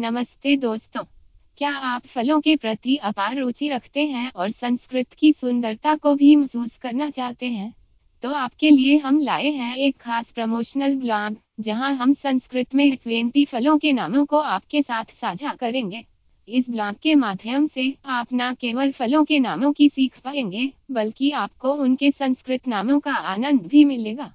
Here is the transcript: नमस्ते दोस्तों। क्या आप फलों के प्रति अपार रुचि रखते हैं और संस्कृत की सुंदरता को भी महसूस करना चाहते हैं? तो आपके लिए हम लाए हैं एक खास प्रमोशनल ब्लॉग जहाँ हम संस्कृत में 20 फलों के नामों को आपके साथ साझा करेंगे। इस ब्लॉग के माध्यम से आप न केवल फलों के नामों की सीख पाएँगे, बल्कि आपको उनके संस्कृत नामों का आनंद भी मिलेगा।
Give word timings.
नमस्ते 0.00 0.56
दोस्तों। 0.56 1.02
क्या 1.58 1.70
आप 1.70 2.06
फलों 2.06 2.40
के 2.40 2.56
प्रति 2.56 2.96
अपार 2.96 3.36
रुचि 3.36 3.68
रखते 3.68 4.06
हैं 4.06 4.32
और 4.32 4.50
संस्कृत 4.50 5.06
की 5.12 5.32
सुंदरता 5.32 5.94
को 5.94 6.14
भी 6.14 6.36
महसूस 6.36 6.76
करना 6.76 7.10
चाहते 7.10 7.46
हैं? 7.46 7.74
तो 8.22 8.32
आपके 8.32 8.70
लिए 8.70 8.96
हम 8.96 9.18
लाए 9.18 9.50
हैं 9.50 9.76
एक 9.76 9.96
खास 9.96 10.30
प्रमोशनल 10.30 10.96
ब्लॉग 10.96 11.36
जहाँ 11.60 11.94
हम 11.94 12.12
संस्कृत 12.12 12.74
में 12.74 12.96
20 12.96 13.44
फलों 13.44 13.78
के 13.78 13.92
नामों 13.92 14.26
को 14.26 14.38
आपके 14.38 14.82
साथ 14.82 15.04
साझा 15.04 15.54
करेंगे। 15.54 16.04
इस 16.48 16.70
ब्लॉग 16.70 16.94
के 17.02 17.14
माध्यम 17.14 17.66
से 17.66 17.96
आप 18.06 18.28
न 18.34 18.54
केवल 18.54 18.92
फलों 18.92 19.24
के 19.24 19.38
नामों 19.38 19.72
की 19.72 19.88
सीख 19.88 20.20
पाएँगे, 20.20 20.72
बल्कि 20.90 21.30
आपको 21.30 21.72
उनके 21.72 22.10
संस्कृत 22.10 22.68
नामों 22.68 23.00
का 23.00 23.12
आनंद 23.12 23.60
भी 23.60 23.84
मिलेगा। 23.84 24.34